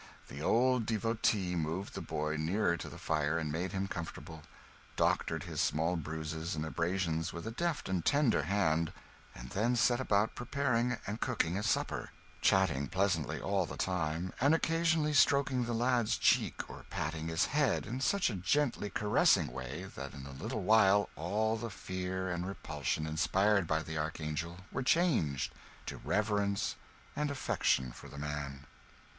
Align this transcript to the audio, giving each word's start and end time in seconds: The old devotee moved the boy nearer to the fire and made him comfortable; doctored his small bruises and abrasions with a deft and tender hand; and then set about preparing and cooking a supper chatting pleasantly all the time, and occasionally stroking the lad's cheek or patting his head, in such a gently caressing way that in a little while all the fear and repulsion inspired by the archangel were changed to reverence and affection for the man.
The 0.29 0.41
old 0.41 0.87
devotee 0.87 1.55
moved 1.55 1.93
the 1.93 2.01
boy 2.01 2.35
nearer 2.35 2.75
to 2.75 2.89
the 2.89 2.97
fire 2.97 3.37
and 3.37 3.51
made 3.51 3.71
him 3.71 3.87
comfortable; 3.87 4.41
doctored 4.95 5.43
his 5.43 5.61
small 5.61 5.95
bruises 5.95 6.55
and 6.55 6.65
abrasions 6.65 7.31
with 7.31 7.45
a 7.45 7.51
deft 7.51 7.87
and 7.87 8.03
tender 8.03 8.41
hand; 8.41 8.93
and 9.35 9.51
then 9.51 9.75
set 9.75 9.99
about 9.99 10.33
preparing 10.33 10.97
and 11.05 11.21
cooking 11.21 11.55
a 11.55 11.61
supper 11.61 12.09
chatting 12.41 12.87
pleasantly 12.87 13.39
all 13.39 13.67
the 13.67 13.77
time, 13.77 14.33
and 14.41 14.55
occasionally 14.55 15.13
stroking 15.13 15.65
the 15.65 15.71
lad's 15.73 16.17
cheek 16.17 16.67
or 16.67 16.87
patting 16.89 17.27
his 17.27 17.45
head, 17.53 17.85
in 17.85 18.01
such 18.01 18.31
a 18.31 18.35
gently 18.35 18.89
caressing 18.89 19.51
way 19.51 19.83
that 19.95 20.15
in 20.15 20.25
a 20.25 20.31
little 20.31 20.63
while 20.63 21.09
all 21.15 21.57
the 21.57 21.69
fear 21.69 22.27
and 22.27 22.47
repulsion 22.47 23.05
inspired 23.05 23.67
by 23.67 23.83
the 23.83 23.99
archangel 23.99 24.61
were 24.71 24.81
changed 24.81 25.53
to 25.85 25.97
reverence 25.97 26.75
and 27.15 27.29
affection 27.29 27.91
for 27.91 28.07
the 28.09 28.17
man. 28.17 28.65